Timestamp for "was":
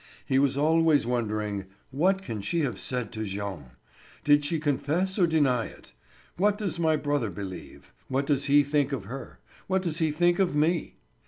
0.39-0.57